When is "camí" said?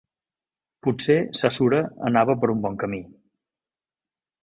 2.85-3.03